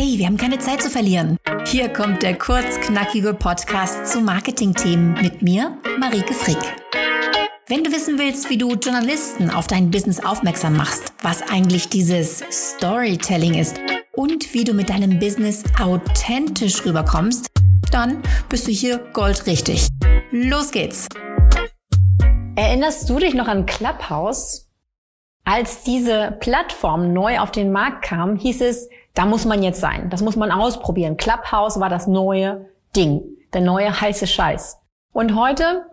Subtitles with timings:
[0.00, 1.38] Hey, wir haben keine Zeit zu verlieren.
[1.66, 6.56] Hier kommt der kurzknackige Podcast zu Marketingthemen mit mir, Marike Frick.
[7.66, 12.44] Wenn du wissen willst, wie du Journalisten auf dein Business aufmerksam machst, was eigentlich dieses
[12.48, 13.80] Storytelling ist
[14.12, 17.48] und wie du mit deinem Business authentisch rüberkommst,
[17.90, 19.88] dann bist du hier goldrichtig.
[20.30, 21.08] Los geht's!
[22.54, 24.68] Erinnerst du dich noch an Clubhouse?
[25.42, 30.10] Als diese Plattform neu auf den Markt kam, hieß es, da muss man jetzt sein.
[30.10, 31.16] Das muss man ausprobieren.
[31.16, 33.22] Clubhouse war das neue Ding.
[33.52, 34.78] Der neue heiße Scheiß.
[35.12, 35.86] Und heute,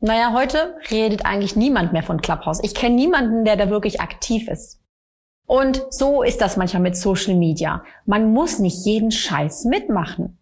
[0.00, 2.62] naja, heute redet eigentlich niemand mehr von Clubhouse.
[2.62, 4.80] Ich kenne niemanden, der da wirklich aktiv ist.
[5.46, 7.82] Und so ist das manchmal mit Social Media.
[8.04, 10.38] Man muss nicht jeden Scheiß mitmachen.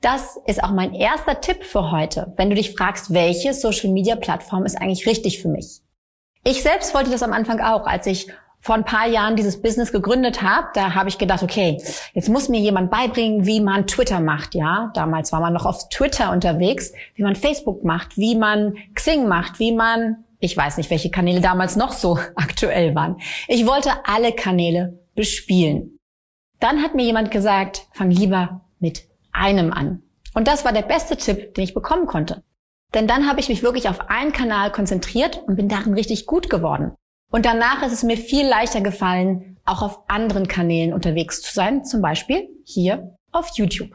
[0.00, 4.16] Das ist auch mein erster Tipp für heute, wenn du dich fragst, welche Social Media
[4.16, 5.82] Plattform ist eigentlich richtig für mich.
[6.44, 9.90] Ich selbst wollte das am Anfang auch, als ich vor ein paar Jahren dieses Business
[9.90, 11.82] gegründet habe, da habe ich gedacht, okay,
[12.14, 14.92] jetzt muss mir jemand beibringen, wie man Twitter macht, ja.
[14.94, 19.58] Damals war man noch auf Twitter unterwegs, wie man Facebook macht, wie man Xing macht,
[19.58, 23.16] wie man, ich weiß nicht, welche Kanäle damals noch so aktuell waren.
[23.48, 25.98] Ich wollte alle Kanäle bespielen.
[26.60, 30.04] Dann hat mir jemand gesagt, fang lieber mit einem an.
[30.34, 32.44] Und das war der beste Tipp, den ich bekommen konnte.
[32.94, 36.48] Denn dann habe ich mich wirklich auf einen Kanal konzentriert und bin darin richtig gut
[36.48, 36.92] geworden.
[37.32, 41.84] Und danach ist es mir viel leichter gefallen, auch auf anderen Kanälen unterwegs zu sein,
[41.84, 43.90] zum Beispiel hier auf YouTube.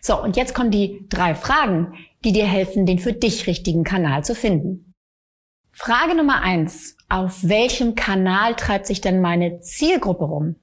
[0.00, 4.24] So, und jetzt kommen die drei Fragen, die dir helfen, den für dich richtigen Kanal
[4.24, 4.94] zu finden.
[5.72, 6.96] Frage Nummer eins.
[7.08, 10.56] Auf welchem Kanal treibt sich denn meine Zielgruppe rum?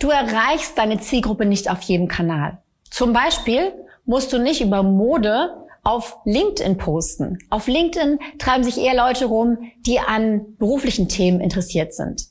[0.00, 2.62] Du erreichst deine Zielgruppe nicht auf jedem Kanal.
[2.90, 3.72] Zum Beispiel
[4.04, 7.38] musst du nicht über Mode auf LinkedIn posten.
[7.50, 12.22] Auf LinkedIn treiben sich eher Leute rum, die an beruflichen Themen interessiert sind.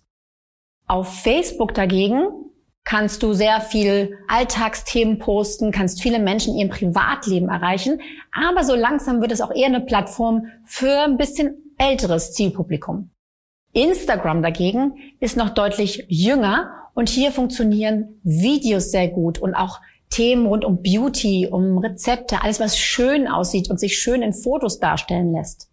[0.87, 2.27] Auf Facebook dagegen
[2.83, 8.01] kannst du sehr viel Alltagsthemen posten, kannst viele Menschen in ihrem Privatleben erreichen,
[8.33, 13.11] aber so langsam wird es auch eher eine Plattform für ein bisschen älteres Zielpublikum.
[13.71, 19.79] Instagram dagegen ist noch deutlich jünger und hier funktionieren Videos sehr gut und auch
[20.13, 24.79] Themen rund um Beauty, um Rezepte, alles was schön aussieht und sich schön in Fotos
[24.79, 25.71] darstellen lässt.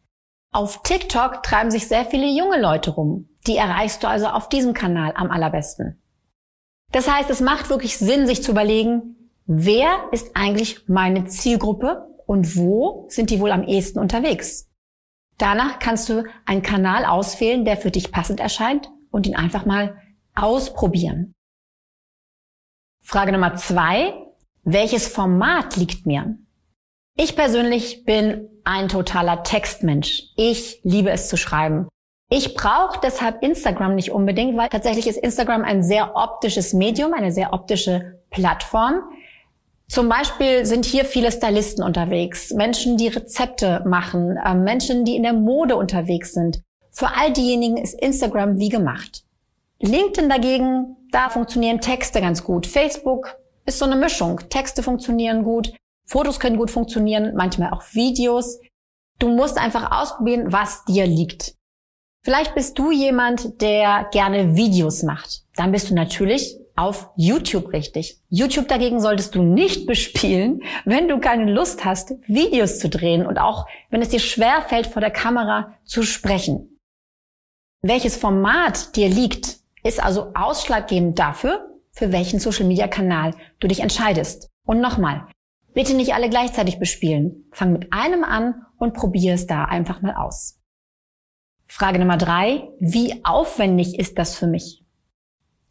[0.50, 3.28] Auf TikTok treiben sich sehr viele junge Leute rum.
[3.46, 6.02] Die erreichst du also auf diesem Kanal am allerbesten.
[6.90, 12.56] Das heißt, es macht wirklich Sinn, sich zu überlegen, wer ist eigentlich meine Zielgruppe und
[12.56, 14.70] wo sind die wohl am ehesten unterwegs.
[15.36, 19.98] Danach kannst du einen Kanal auswählen, der für dich passend erscheint und ihn einfach mal
[20.34, 21.34] ausprobieren.
[23.02, 24.29] Frage Nummer zwei.
[24.65, 26.37] Welches Format liegt mir?
[27.16, 30.22] Ich persönlich bin ein totaler Textmensch.
[30.37, 31.88] Ich liebe es zu schreiben.
[32.28, 37.32] Ich brauche deshalb Instagram nicht unbedingt, weil tatsächlich ist Instagram ein sehr optisches Medium, eine
[37.32, 39.03] sehr optische Plattform.
[39.88, 45.25] Zum Beispiel sind hier viele Stylisten unterwegs, Menschen, die Rezepte machen, äh, Menschen, die in
[45.25, 46.62] der Mode unterwegs sind.
[46.92, 49.25] Für all diejenigen ist Instagram wie gemacht.
[49.81, 52.69] LinkedIn dagegen, da funktionieren Texte ganz gut.
[52.69, 54.41] Facebook ist so eine Mischung.
[54.48, 55.72] Texte funktionieren gut,
[56.06, 58.59] Fotos können gut funktionieren, manchmal auch Videos.
[59.21, 61.54] Du musst einfach ausprobieren, was dir liegt.
[62.25, 65.43] Vielleicht bist du jemand, der gerne Videos macht.
[65.54, 68.19] Dann bist du natürlich auf YouTube richtig.
[68.28, 73.38] YouTube dagegen solltest du nicht bespielen, wenn du keine Lust hast, Videos zu drehen und
[73.38, 76.78] auch wenn es dir schwer fällt, vor der Kamera zu sprechen.
[77.82, 84.48] Welches Format dir liegt, ist also ausschlaggebend dafür, für welchen Social-Media-Kanal du dich entscheidest.
[84.64, 85.26] Und nochmal,
[85.74, 87.48] bitte nicht alle gleichzeitig bespielen.
[87.52, 90.58] Fang mit einem an und probier es da einfach mal aus.
[91.66, 92.68] Frage Nummer drei.
[92.80, 94.84] Wie aufwendig ist das für mich?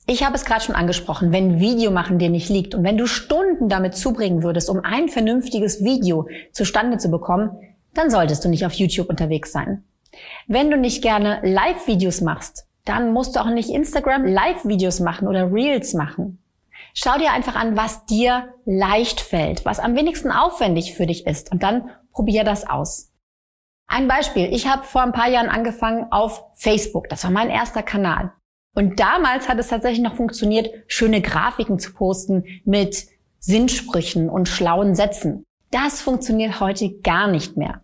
[0.08, 3.06] Ich habe es gerade schon angesprochen, wenn Video machen dir nicht liegt und wenn du
[3.06, 7.52] Stunden damit zubringen würdest, um ein vernünftiges Video zustande zu bekommen,
[7.94, 9.84] dann solltest du nicht auf YouTube unterwegs sein.
[10.48, 15.54] Wenn du nicht gerne Live-Videos machst, dann musst du auch nicht Instagram Live-Videos machen oder
[15.54, 16.44] Reels machen.
[16.94, 21.52] Schau dir einfach an, was dir leicht fällt, was am wenigsten aufwendig für dich ist
[21.52, 23.12] und dann probier das aus.
[23.88, 24.54] Ein Beispiel.
[24.54, 27.10] Ich habe vor ein paar Jahren angefangen auf Facebook.
[27.10, 28.34] Das war mein erster Kanal.
[28.76, 33.08] Und damals hat es tatsächlich noch funktioniert, schöne Grafiken zu posten mit
[33.40, 35.44] Sinnsprüchen und schlauen Sätzen.
[35.72, 37.84] Das funktioniert heute gar nicht mehr.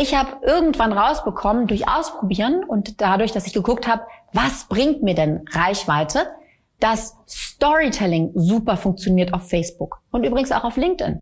[0.00, 5.16] Ich habe irgendwann rausbekommen durch Ausprobieren und dadurch, dass ich geguckt habe, was bringt mir
[5.16, 6.28] denn Reichweite,
[6.78, 11.18] dass Storytelling super funktioniert auf Facebook und übrigens auch auf LinkedIn.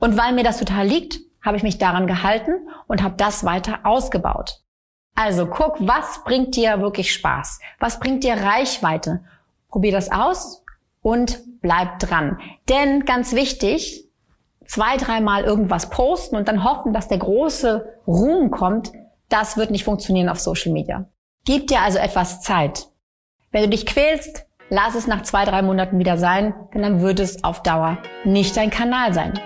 [0.00, 3.78] Und weil mir das total liegt, habe ich mich daran gehalten und habe das weiter
[3.84, 4.62] ausgebaut.
[5.14, 7.60] Also guck, was bringt dir wirklich Spaß?
[7.78, 9.22] Was bringt dir Reichweite?
[9.68, 10.64] Probier das aus
[11.02, 12.40] und bleib dran.
[12.68, 14.07] Denn ganz wichtig,
[14.68, 18.92] zwei, dreimal irgendwas posten und dann hoffen, dass der große Ruhm kommt,
[19.28, 21.06] das wird nicht funktionieren auf Social Media.
[21.44, 22.86] Gib dir also etwas Zeit.
[23.50, 27.18] Wenn du dich quälst, lass es nach zwei, drei Monaten wieder sein, denn dann wird
[27.18, 29.40] es auf Dauer nicht dein Kanal sein.